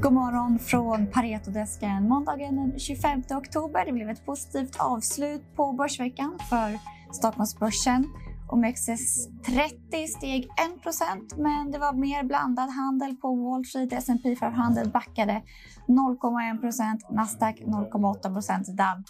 God 0.00 0.12
morgon 0.12 0.58
från 0.58 1.06
Paretodesken. 1.06 2.08
Måndagen 2.08 2.56
den 2.56 2.78
25 2.78 3.22
oktober. 3.30 3.84
Det 3.86 3.92
blev 3.92 4.10
ett 4.10 4.26
positivt 4.26 4.76
avslut 4.80 5.56
på 5.56 5.72
börsveckan 5.72 6.38
för 6.50 6.78
Stockholmsbörsen. 7.12 8.04
OMXS30 8.50 10.06
steg 10.06 10.48
1% 10.84 11.42
men 11.42 11.70
det 11.70 11.78
var 11.78 11.92
mer 11.92 12.24
blandad 12.24 12.70
handel 12.70 13.16
på 13.16 13.34
Wall 13.34 13.64
Street. 13.64 13.92
S&P 13.92 14.36
500 14.36 14.84
backade 14.84 15.42
0,1% 15.88 17.14
Nasdaq 17.14 17.60
0,8 17.60 18.76
DAB 18.76 19.04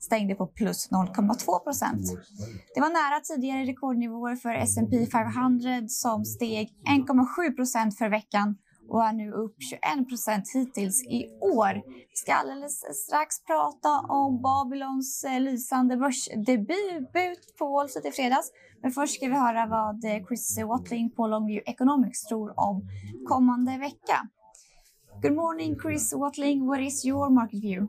stängde 0.00 0.34
på 0.34 0.46
plus 0.46 0.90
0,2% 0.90 2.18
Det 2.74 2.80
var 2.80 2.90
nära 2.90 3.20
tidigare 3.20 3.64
rekordnivåer 3.64 4.36
för 4.36 4.54
S&P 4.54 5.06
500 5.06 5.88
som 5.88 6.24
steg 6.24 6.68
1,7% 6.88 7.90
för 7.90 8.08
veckan 8.08 8.56
och 8.88 9.04
är 9.04 9.12
nu 9.12 9.30
upp 9.32 9.56
21% 10.24 10.42
hittills 10.54 11.04
i 11.04 11.28
år. 11.40 11.74
Vi 12.10 12.16
ska 12.16 12.34
alldeles 12.34 12.96
strax 13.04 13.44
prata 13.44 13.88
om 14.08 14.42
Babylons 14.42 15.24
eh, 15.24 15.40
lysande 15.40 15.96
börsdebut 15.96 17.56
på 17.58 17.64
Wall 17.72 17.88
Street 17.88 18.06
i 18.06 18.10
fredags. 18.10 18.52
Men 18.82 18.90
först 18.90 19.14
ska 19.14 19.26
vi 19.26 19.34
höra 19.34 19.66
vad 19.66 20.04
eh, 20.04 20.26
Chris 20.26 20.58
Watling 20.64 21.10
på 21.10 21.26
Longview 21.26 21.70
Economics 21.70 22.24
tror 22.24 22.54
om 22.56 22.88
kommande 23.28 23.78
vecka. 23.78 24.18
Good 25.22 25.34
morning, 25.34 25.76
Chris 25.82 26.12
Watling. 26.14 26.66
What 26.66 26.80
is 26.80 27.06
your 27.06 27.30
market 27.30 27.62
view? 27.64 27.86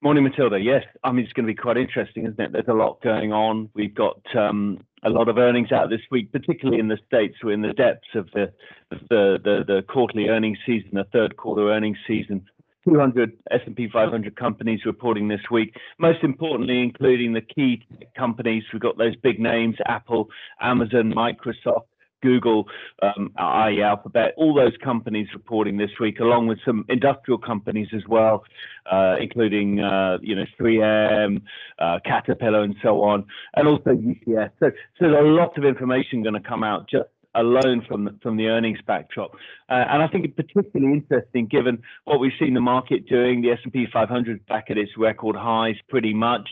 Morning, 0.00 0.24
Matilda. 0.24 0.58
Yes, 0.58 0.84
I 1.02 1.12
mean, 1.12 1.24
it's 1.24 1.32
going 1.32 1.46
to 1.46 1.52
be 1.54 1.62
quite 1.62 1.76
interesting, 1.76 2.26
isn't 2.26 2.40
it? 2.40 2.52
There's 2.52 2.68
a 2.68 2.72
lot 2.72 3.02
going 3.02 3.32
on. 3.32 3.68
We've 3.74 3.94
got 3.94 4.20
um, 4.36 4.78
a 5.04 5.10
lot 5.10 5.28
of 5.28 5.38
earnings 5.38 5.72
out 5.72 5.90
this 5.90 6.00
week, 6.10 6.32
particularly 6.32 6.80
in 6.80 6.88
the 6.88 6.98
States. 7.06 7.36
We're 7.42 7.52
in 7.52 7.62
the 7.62 7.72
depths 7.72 8.08
of 8.14 8.28
the, 8.32 8.52
the, 8.90 9.38
the, 9.42 9.64
the 9.66 9.82
quarterly 9.88 10.28
earnings 10.28 10.58
season, 10.66 10.90
the 10.92 11.06
third 11.12 11.36
quarter 11.36 11.70
earnings 11.70 11.98
season. 12.06 12.44
200 12.88 13.32
S&P 13.50 13.88
500 13.92 14.36
companies 14.36 14.80
reporting 14.86 15.28
this 15.28 15.40
week. 15.50 15.74
Most 15.98 16.22
importantly, 16.22 16.82
including 16.82 17.32
the 17.32 17.40
key 17.40 17.84
companies. 18.16 18.64
We've 18.72 18.80
got 18.80 18.96
those 18.96 19.16
big 19.16 19.38
names: 19.38 19.76
Apple, 19.86 20.28
Amazon, 20.60 21.12
Microsoft, 21.12 21.86
Google, 22.22 22.66
um, 23.02 23.32
i.e. 23.36 23.82
Alphabet, 23.82 24.34
all 24.36 24.54
those 24.54 24.76
companies 24.82 25.28
reporting 25.34 25.76
this 25.76 25.90
week, 26.00 26.20
along 26.20 26.46
with 26.46 26.58
some 26.64 26.84
industrial 26.88 27.38
companies 27.38 27.88
as 27.94 28.02
well, 28.08 28.44
uh, 28.90 29.16
including 29.20 29.80
uh, 29.80 30.18
you 30.20 30.34
know 30.34 30.44
3M, 30.58 31.42
uh, 31.78 31.98
Caterpillar, 32.04 32.62
and 32.62 32.74
so 32.82 33.02
on, 33.02 33.24
and 33.54 33.68
also 33.68 33.90
UCS. 33.90 34.50
So, 34.60 34.70
so 34.98 35.10
there's 35.10 35.24
a 35.24 35.28
lot 35.28 35.56
of 35.58 35.64
information 35.64 36.22
going 36.22 36.34
to 36.40 36.48
come 36.48 36.64
out 36.64 36.88
just 36.88 37.08
alone 37.34 37.84
from 37.86 38.04
the, 38.04 38.14
from 38.22 38.36
the 38.36 38.46
earnings 38.46 38.78
backdrop. 38.86 39.32
Uh, 39.68 39.84
and 39.88 40.02
I 40.02 40.08
think 40.08 40.24
it's 40.24 40.34
particularly 40.34 40.92
interesting 40.92 41.46
given 41.46 41.82
what 42.04 42.20
we've 42.20 42.32
seen 42.38 42.54
the 42.54 42.60
market 42.60 43.08
doing. 43.08 43.42
The 43.42 43.52
S&P 43.52 43.86
500 43.92 44.46
back 44.46 44.66
at 44.70 44.78
its 44.78 44.92
record 44.96 45.36
highs 45.36 45.76
pretty 45.88 46.14
much 46.14 46.48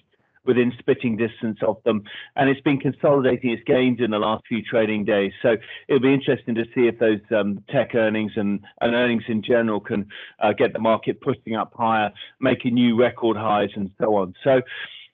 within 0.46 0.72
spitting 0.78 1.16
distance 1.16 1.58
of 1.66 1.78
them. 1.84 2.02
And 2.36 2.48
it's 2.48 2.60
been 2.60 2.78
consolidating 2.78 3.50
its 3.50 3.62
gains 3.66 4.00
in 4.00 4.10
the 4.10 4.18
last 4.18 4.44
few 4.48 4.62
trading 4.62 5.04
days. 5.04 5.32
So 5.42 5.56
it'll 5.88 6.00
be 6.00 6.14
interesting 6.14 6.54
to 6.56 6.64
see 6.74 6.86
if 6.86 6.98
those 6.98 7.20
um, 7.36 7.62
tech 7.70 7.94
earnings 7.94 8.32
and, 8.36 8.60
and 8.80 8.94
earnings 8.94 9.24
in 9.28 9.42
general 9.42 9.80
can 9.80 10.06
uh, 10.40 10.52
get 10.52 10.72
the 10.72 10.78
market 10.78 11.20
pushing 11.20 11.54
up 11.54 11.72
higher, 11.76 12.12
making 12.40 12.74
new 12.74 12.98
record 12.98 13.36
highs 13.36 13.70
and 13.74 13.90
so 13.98 14.16
on. 14.16 14.34
So 14.44 14.62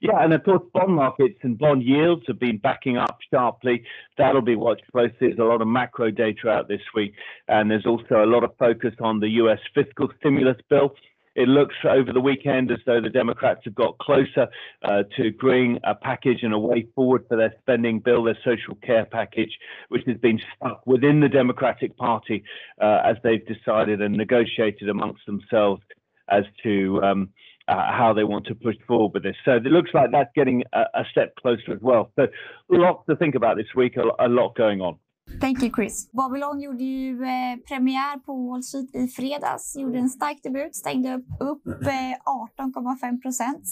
yeah, 0.03 0.21
and 0.21 0.33
of 0.33 0.43
course, 0.43 0.61
bond 0.73 0.95
markets 0.95 1.39
and 1.43 1.57
bond 1.57 1.81
yields 1.81 2.23
have 2.27 2.37
been 2.37 2.57
backing 2.57 2.97
up 2.97 3.19
sharply. 3.31 3.85
That'll 4.17 4.41
be 4.41 4.57
watched 4.57 4.83
closely. 4.91 5.15
There's 5.21 5.39
a 5.39 5.45
lot 5.45 5.61
of 5.61 5.67
macro 5.69 6.11
data 6.11 6.49
out 6.49 6.67
this 6.67 6.81
week, 6.93 7.13
and 7.47 7.71
there's 7.71 7.85
also 7.85 8.21
a 8.21 8.27
lot 8.27 8.43
of 8.43 8.51
focus 8.59 8.93
on 8.99 9.21
the 9.21 9.29
US 9.29 9.59
fiscal 9.73 10.09
stimulus 10.19 10.57
bill. 10.69 10.93
It 11.35 11.47
looks 11.47 11.75
over 11.83 12.13
the 12.13 12.21
weekend 12.21 12.71
as 12.71 12.77
though 12.85 13.01
the 13.01 13.09
Democrats 13.09 13.61
have 13.65 13.75
got 13.75 13.97
closer 13.97 14.47
uh, 14.83 15.03
to 15.15 15.27
agreeing 15.27 15.79
a 15.83 15.95
package 15.95 16.43
and 16.43 16.53
a 16.53 16.59
way 16.59 16.87
forward 16.93 17.25
for 17.27 17.37
their 17.37 17.53
spending 17.61 17.99
bill, 17.99 18.23
their 18.23 18.37
social 18.43 18.75
care 18.75 19.05
package, 19.05 19.57
which 19.89 20.03
has 20.05 20.17
been 20.17 20.39
stuck 20.55 20.85
within 20.85 21.19
the 21.19 21.29
Democratic 21.29 21.97
Party 21.97 22.43
uh, 22.81 23.01
as 23.03 23.17
they've 23.23 23.45
decided 23.47 24.01
and 24.01 24.15
negotiated 24.15 24.89
amongst 24.89 25.25
themselves 25.25 25.81
as 26.29 26.43
to 26.61 27.01
um, 27.03 27.29
uh, 27.67 27.91
how 27.91 28.13
they 28.13 28.23
want 28.23 28.45
to 28.47 28.55
push 28.55 28.75
forward 28.87 29.13
with 29.13 29.23
this. 29.23 29.35
So 29.45 29.53
it 29.53 29.63
looks 29.63 29.91
like 29.93 30.11
that's 30.11 30.31
getting 30.35 30.63
a, 30.73 30.81
a 30.93 31.03
step 31.11 31.35
closer 31.35 31.73
as 31.73 31.81
well. 31.81 32.11
So 32.15 32.27
lots 32.69 33.05
to 33.09 33.15
think 33.15 33.35
about 33.35 33.57
this 33.57 33.67
week, 33.75 33.97
a, 33.97 34.03
a 34.25 34.27
lot 34.27 34.55
going 34.55 34.81
on. 34.81 34.97
Thank 35.41 35.63
you 35.63 35.71
Chris. 35.75 36.11
Babylon 36.11 36.61
gjorde 36.61 36.83
ju 36.83 37.23
eh, 37.23 37.57
premiär 37.67 38.19
på 38.19 38.47
Wall 38.49 38.63
Street 38.63 38.95
i 38.95 39.07
fredags, 39.07 39.75
gjorde 39.75 39.99
en 39.99 40.09
stark 40.09 40.43
debut, 40.43 40.75
stängde 40.75 41.13
upp, 41.13 41.25
upp 41.39 41.65
eh, 41.67 42.59
18,5 42.59 43.21
procent. 43.21 43.63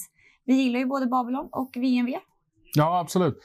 Vi 0.46 0.54
gillar 0.54 0.80
ju 0.80 0.86
både 0.86 1.06
Babylon 1.06 1.50
och 1.52 1.72
VNV. 1.76 2.10
Ja, 2.74 3.00
absolut. 3.00 3.38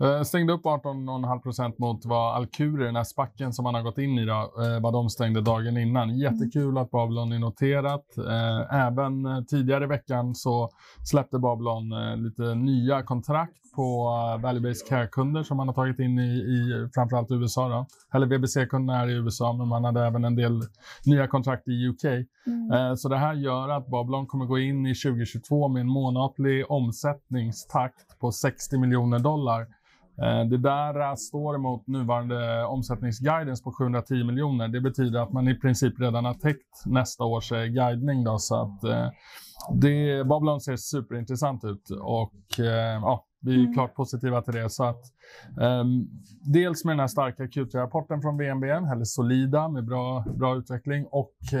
Eh, 0.00 0.22
stängde 0.22 0.52
upp 0.52 0.64
18,5 0.64 1.42
procent 1.42 1.78
mot 1.78 2.04
vad 2.04 2.36
Alkuri, 2.36 2.84
den 2.84 2.96
här 2.96 3.04
spacken 3.04 3.52
som 3.52 3.62
man 3.62 3.74
har 3.74 3.82
gått 3.82 3.98
in 3.98 4.18
i, 4.18 4.24
då, 4.24 4.32
eh, 4.32 4.80
vad 4.80 4.92
de 4.92 5.10
stängde 5.10 5.40
dagen 5.40 5.76
innan. 5.76 6.18
Jättekul 6.18 6.78
att 6.78 6.90
Babylon 6.90 7.32
är 7.32 7.38
noterat. 7.38 8.18
Eh, 8.18 8.86
även 8.86 9.46
tidigare 9.46 9.84
i 9.84 9.86
veckan 9.86 10.34
så 10.34 10.70
släppte 11.04 11.38
Babylon 11.38 11.90
lite 12.24 12.54
nya 12.54 13.02
kontrakt 13.02 13.52
på 13.76 14.08
value-based 14.42 14.88
care-kunder 14.88 15.42
som 15.42 15.56
man 15.56 15.68
har 15.68 15.74
tagit 15.74 15.98
in 15.98 16.18
i, 16.18 16.32
i 16.32 16.88
framförallt 16.94 17.30
USA. 17.30 17.68
Då. 17.68 17.86
Eller 18.14 18.26
VBC-kunderna 18.26 19.00
är 19.02 19.08
i 19.08 19.12
USA, 19.12 19.52
men 19.52 19.68
man 19.68 19.84
hade 19.84 20.06
även 20.06 20.24
en 20.24 20.36
del 20.36 20.62
nya 21.04 21.26
kontrakt 21.26 21.68
i 21.68 21.88
UK. 21.88 22.04
Mm. 22.46 22.96
Så 22.96 23.08
det 23.08 23.16
här 23.16 23.34
gör 23.34 23.68
att 23.68 23.86
Babylon 23.86 24.26
kommer 24.26 24.44
gå 24.44 24.58
in 24.58 24.86
i 24.86 24.94
2022 24.94 25.68
med 25.68 25.80
en 25.80 25.86
månatlig 25.86 26.70
omsättningstakt 26.70 28.18
på 28.20 28.32
60 28.32 28.78
miljoner 28.78 29.18
dollar. 29.18 29.66
Eh, 30.22 30.44
det 30.44 30.58
där 30.58 31.16
står 31.16 31.54
emot 31.54 31.86
nuvarande 31.86 32.64
omsättningsguidance 32.64 33.64
på 33.64 33.72
710 33.72 34.24
miljoner. 34.24 34.68
Det 34.68 34.80
betyder 34.80 35.20
att 35.20 35.32
man 35.32 35.48
i 35.48 35.54
princip 35.54 36.00
redan 36.00 36.24
har 36.24 36.34
täckt 36.34 36.86
nästa 36.86 37.24
års 37.24 37.52
eh, 37.52 37.64
guidning. 37.64 38.24
Då, 38.24 38.38
så 38.38 38.62
att 38.62 38.84
eh, 38.84 39.08
det, 39.72 40.24
Babylon 40.24 40.60
ser 40.60 40.76
superintressant 40.76 41.64
ut 41.64 41.90
och 41.90 42.32
ja, 43.02 43.24
vi 43.44 43.54
är 43.54 43.60
mm. 43.60 43.74
klart 43.74 43.94
positiva 43.94 44.42
till 44.42 44.54
det. 44.54 44.70
Så 44.70 44.84
att, 44.84 45.02
um, 45.60 46.08
dels 46.40 46.84
med 46.84 46.92
den 46.92 47.00
här 47.00 47.06
starka 47.06 47.42
Q3-rapporten 47.42 48.22
från 48.22 48.36
VNB, 48.38 48.64
eller 48.64 49.04
solida 49.04 49.68
med 49.68 49.84
bra, 49.84 50.24
bra 50.36 50.56
utveckling 50.56 51.06
och 51.10 51.34
uh, 51.52 51.60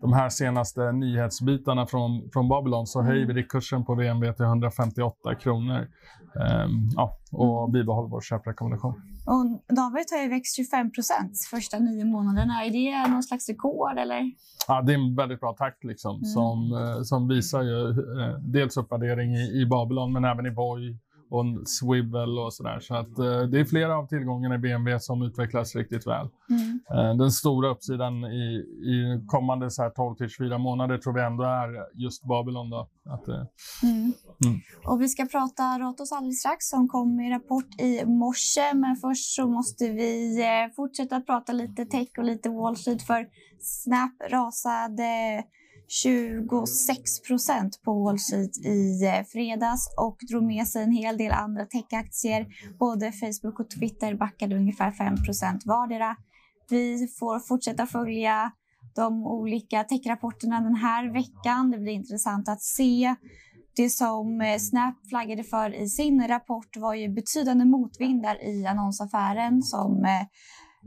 de 0.00 0.12
här 0.12 0.28
senaste 0.28 0.92
nyhetsbitarna 0.92 1.86
från, 1.86 2.30
från 2.32 2.48
Babylon 2.48 2.86
så 2.86 3.02
höjer 3.02 3.26
vi 3.26 3.32
mm. 3.32 3.44
kursen 3.48 3.84
på 3.84 3.94
VNB 3.94 4.36
till 4.36 4.44
158 4.44 5.34
kronor. 5.34 5.88
Um, 6.34 6.90
ja, 6.96 7.18
och 7.32 7.62
mm. 7.62 7.72
bibehåller 7.72 8.08
vår 8.08 8.20
köprekommendation. 8.20 8.94
Och 9.26 9.74
David 9.76 10.06
har 10.10 10.22
ju 10.22 10.28
växt 10.28 10.56
25 10.56 10.92
procent 10.92 11.32
första 11.50 11.78
nio 11.78 12.04
månaderna. 12.04 12.64
Är 12.64 12.70
det 12.70 13.10
någon 13.10 13.22
slags 13.22 13.48
rekord? 13.48 13.98
Eller? 13.98 14.32
Ja, 14.68 14.82
det 14.82 14.92
är 14.92 14.98
en 14.98 15.16
väldigt 15.16 15.40
bra 15.40 15.52
takt 15.52 15.84
liksom, 15.84 16.14
mm. 16.14 16.24
som, 16.24 16.72
eh, 16.72 17.02
som 17.02 17.28
visar 17.28 17.62
ju, 17.62 17.88
eh, 17.90 18.38
dels 18.38 18.76
uppvärdering 18.76 19.34
i, 19.34 19.62
i 19.62 19.66
Babylon 19.66 20.12
men 20.12 20.24
även 20.24 20.46
i 20.46 20.50
Voi 20.50 20.98
och 21.30 21.44
swivel 21.68 22.38
och 22.38 22.54
sådär. 22.54 22.80
Så 22.80 22.94
att 22.94 23.18
eh, 23.18 23.42
det 23.42 23.60
är 23.60 23.64
flera 23.64 23.96
av 23.96 24.06
tillgångarna 24.06 24.54
i 24.54 24.58
BMW 24.58 25.00
som 25.00 25.22
utvecklas 25.22 25.76
riktigt 25.76 26.06
väl. 26.06 26.28
Mm. 26.50 26.80
Eh, 26.90 27.16
den 27.16 27.30
stora 27.30 27.68
uppsidan 27.68 28.24
i, 28.24 28.64
i 28.92 29.24
kommande 29.26 29.70
så 29.70 29.82
här 29.82 29.90
12 29.90 30.14
till 30.14 30.28
24 30.28 30.58
månader 30.58 30.98
tror 30.98 31.12
vi 31.12 31.22
ändå 31.22 31.44
är 31.44 31.68
just 31.94 32.24
Babylon. 32.24 32.70
Då. 32.70 32.88
Att, 33.04 33.28
eh, 33.28 33.44
mm. 33.82 34.12
Mm. 34.44 34.60
Och 34.86 35.00
vi 35.02 35.08
ska 35.08 35.26
prata 35.26 35.62
Ratos 35.78 36.12
alldeles 36.12 36.38
strax 36.38 36.68
som 36.68 36.88
kom 36.88 37.16
med 37.16 37.32
rapport 37.32 37.80
i 37.80 38.04
morse. 38.06 38.74
Men 38.74 38.96
först 38.96 39.34
så 39.34 39.46
måste 39.46 39.88
vi 39.88 40.40
eh, 40.42 40.74
fortsätta 40.76 41.20
prata 41.20 41.52
lite 41.52 41.84
tech 41.84 42.08
och 42.18 42.24
lite 42.24 42.48
Wall 42.48 42.76
Street 42.76 43.02
för 43.02 43.26
Snap 43.60 44.12
rasade 44.30 45.44
26 45.90 47.20
procent 47.28 47.82
på 47.84 48.04
Wall 48.04 48.18
Street 48.18 48.66
i 48.66 49.04
eh, 49.04 49.24
fredags 49.32 49.94
och 49.98 50.18
drog 50.30 50.42
med 50.42 50.68
sig 50.68 50.82
en 50.82 50.92
hel 50.92 51.16
del 51.16 51.32
andra 51.32 51.66
techaktier. 51.66 52.46
Både 52.78 53.12
Facebook 53.12 53.60
och 53.60 53.70
Twitter 53.70 54.14
backade 54.14 54.56
ungefär 54.56 54.92
5 54.92 55.24
procent 55.24 55.66
vardera. 55.66 56.16
Vi 56.68 57.08
får 57.18 57.38
fortsätta 57.38 57.86
följa 57.86 58.52
de 58.94 59.26
olika 59.26 59.84
techrapporterna 59.84 60.60
den 60.60 60.74
här 60.74 61.12
veckan. 61.12 61.70
Det 61.70 61.78
blir 61.78 61.92
intressant 61.92 62.48
att 62.48 62.62
se. 62.62 63.14
Det 63.76 63.90
som 63.90 64.40
eh, 64.40 64.58
Snap 64.58 64.94
flaggade 65.08 65.44
för 65.44 65.74
i 65.74 65.88
sin 65.88 66.28
rapport 66.28 66.76
var 66.76 66.94
ju 66.94 67.08
betydande 67.08 67.64
motvindar 67.64 68.44
i 68.44 68.66
annonsaffären 68.66 69.62
som 69.62 70.04
eh, 70.04 70.26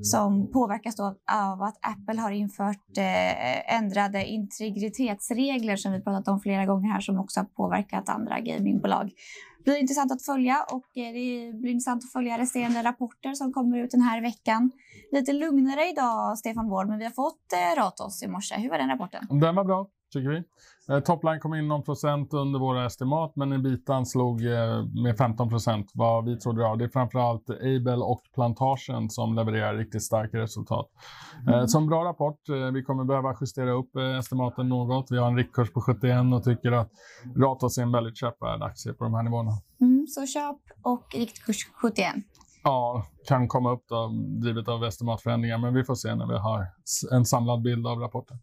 som 0.01 0.51
påverkas 0.51 0.99
av 0.99 1.61
att 1.61 1.77
Apple 1.81 2.21
har 2.21 2.31
infört 2.31 2.97
eh, 2.97 3.75
ändrade 3.75 4.25
integritetsregler 4.25 5.75
som 5.75 5.91
vi 5.91 6.01
pratat 6.01 6.27
om 6.27 6.39
flera 6.39 6.65
gånger 6.65 6.89
här 6.89 6.99
som 6.99 7.19
också 7.19 7.39
har 7.39 7.45
påverkat 7.45 8.09
andra 8.09 8.39
gamingbolag. 8.39 9.11
Det 9.57 9.71
blir 9.71 9.79
intressant 9.81 10.11
att 10.11 10.25
följa 10.25 10.65
och 10.71 10.97
eh, 10.97 11.13
det 11.13 11.53
blir 11.53 11.71
intressant 11.71 12.03
att 12.03 12.11
följa 12.11 12.37
resterande 12.37 12.83
rapporter 12.83 13.33
som 13.33 13.53
kommer 13.53 13.77
ut 13.77 13.91
den 13.91 14.01
här 14.01 14.21
veckan. 14.21 14.71
Lite 15.11 15.33
lugnare 15.33 15.89
idag, 15.89 16.37
Stefan 16.37 16.69
Wård, 16.69 16.87
men 16.89 16.97
vi 16.99 17.03
har 17.05 17.11
fått 17.11 17.53
eh, 17.53 17.81
Ratos 17.81 18.23
i 18.23 18.27
morse. 18.27 18.55
Hur 18.55 18.69
var 18.69 18.77
den 18.77 18.89
rapporten? 18.89 19.27
Den 19.29 19.55
var 19.55 19.63
bra, 19.63 19.87
tycker 20.13 20.29
vi. 20.29 20.43
Eh, 20.89 20.99
Topline 20.99 21.39
kom 21.39 21.53
in 21.53 21.67
någon 21.67 21.83
procent 21.83 22.33
under 22.33 22.59
våra 22.59 22.85
estimat, 22.85 23.35
men 23.35 23.53
Ibitan 23.53 24.05
slog 24.05 24.45
eh, 24.45 24.85
med 25.03 25.17
15 25.17 25.49
procent 25.49 25.91
vad 25.93 26.25
vi 26.25 26.37
trodde. 26.37 26.61
Ja. 26.61 26.75
Det 26.75 26.83
är 26.83 26.89
framförallt 26.89 27.49
Abel 27.49 28.01
och 28.01 28.21
Plantagen 28.33 29.09
som 29.09 29.35
levererar 29.35 29.77
riktigt 29.77 30.03
starka 30.03 30.37
resultat. 30.37 30.89
Mm. 31.47 31.67
Så 31.67 31.77
en 31.77 31.87
bra 31.87 32.05
rapport. 32.05 32.49
Eh, 32.49 32.71
vi 32.71 32.83
kommer 32.83 33.03
behöva 33.03 33.37
justera 33.41 33.71
upp 33.71 33.95
eh, 33.95 34.17
estimaten 34.17 34.69
något. 34.69 35.11
Vi 35.11 35.17
har 35.17 35.27
en 35.27 35.37
riktkurs 35.37 35.73
på 35.73 35.81
71 35.81 36.33
och 36.33 36.43
tycker 36.43 36.71
att 36.71 36.89
Ratos 37.37 37.77
är 37.77 37.81
en 37.81 37.91
väldigt 37.91 38.17
köpvärd 38.17 38.61
aktie 38.61 38.93
på 38.93 39.03
de 39.03 39.13
här 39.13 39.23
nivåerna. 39.23 39.51
Mm, 39.81 40.07
så 40.07 40.25
köp 40.25 40.57
och 40.81 41.15
riktkurs 41.15 41.67
71. 41.81 42.15
Ja, 42.63 43.05
kan 43.27 43.47
komma 43.47 43.71
upp 43.71 43.83
då, 43.89 44.11
drivet 44.41 44.67
av 44.67 44.83
estimatförändringar, 44.83 45.57
men 45.57 45.73
vi 45.73 45.83
får 45.83 45.95
se 45.95 46.15
när 46.15 46.27
vi 46.27 46.37
har 46.37 46.67
en 47.11 47.25
samlad 47.25 47.61
bild 47.61 47.87
av 47.87 47.99
rapporten. 47.99 48.37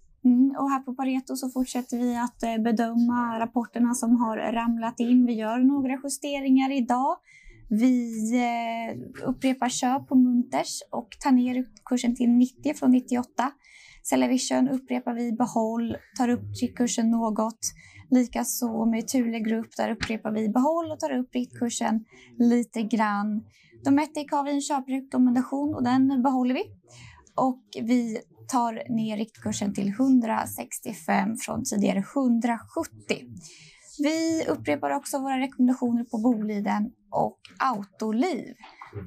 Och 0.56 0.70
här 0.70 0.80
på 0.80 0.94
Pareto 0.94 1.36
så 1.36 1.50
fortsätter 1.50 1.98
vi 1.98 2.16
att 2.16 2.42
eh, 2.42 2.58
bedöma 2.58 3.38
rapporterna 3.40 3.94
som 3.94 4.16
har 4.16 4.36
ramlat 4.36 5.00
in. 5.00 5.26
Vi 5.26 5.32
gör 5.32 5.58
några 5.58 6.00
justeringar 6.04 6.72
idag. 6.72 7.16
Vi 7.70 8.32
eh, 8.34 9.28
upprepar 9.28 9.68
köp 9.68 10.08
på 10.08 10.14
Munters 10.14 10.82
och 10.90 11.08
tar 11.20 11.30
ner 11.30 11.66
kursen 11.84 12.16
till 12.16 12.30
90 12.30 12.74
från 12.74 12.90
98. 12.90 13.52
Cellavision 14.02 14.68
upprepar 14.68 15.14
vi 15.14 15.32
behåll, 15.32 15.96
tar 16.18 16.28
upp 16.28 16.42
kursen 16.76 17.10
något. 17.10 17.58
Likaså 18.10 18.84
med 18.84 19.08
Thule 19.08 19.40
Group, 19.40 19.76
där 19.76 19.90
upprepar 19.90 20.32
vi 20.32 20.48
behåll 20.48 20.90
och 20.92 21.00
tar 21.00 21.18
upp 21.18 21.34
riktkursen 21.34 22.04
lite 22.38 22.82
grann. 22.82 23.44
Dometic 23.84 24.26
har 24.30 24.44
vi 24.44 24.50
en 24.50 24.60
köprekommendation 24.60 25.74
och 25.74 25.84
den 25.84 26.22
behåller 26.22 26.54
vi. 26.54 26.62
Och 27.34 27.62
vi 27.82 28.18
tar 28.52 28.82
ner 28.88 29.16
riktkursen 29.16 29.74
till 29.74 29.88
165 29.88 31.36
från 31.36 31.64
tidigare 31.64 32.04
170. 32.14 32.90
Vi 33.98 34.44
upprepar 34.48 34.90
också 34.90 35.18
våra 35.18 35.38
rekommendationer 35.38 36.04
på 36.04 36.18
Boliden 36.18 36.90
och 37.10 37.38
Autoliv. 37.58 38.54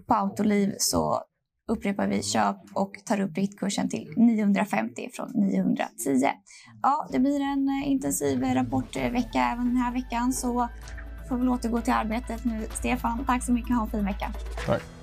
På 0.07 0.13
Autoliv 0.13 0.75
så 0.77 1.21
upprepar 1.67 2.07
vi 2.07 2.23
köp 2.23 2.57
och 2.73 2.91
tar 3.05 3.21
upp 3.21 3.37
riktkursen 3.37 3.89
till 3.89 4.13
950 4.17 5.09
från 5.13 5.31
910. 5.35 5.87
Ja, 6.81 7.07
det 7.11 7.19
blir 7.19 7.41
en 7.41 7.69
eh, 7.69 7.91
intensiv 7.91 8.43
rapportvecka 8.43 9.39
även 9.39 9.65
den 9.65 9.77
här 9.77 9.93
veckan 9.93 10.33
så 10.33 10.69
får 11.29 11.37
vi 11.37 11.47
återgå 11.47 11.81
till 11.81 11.93
arbetet 11.93 12.45
nu. 12.45 12.67
Stefan, 12.73 13.25
tack 13.25 13.43
så 13.43 13.53
mycket. 13.53 13.75
Ha 13.75 13.83
en 13.83 13.89
fin 13.89 14.05
vecka. 14.05 14.33
Tack. 14.65 15.02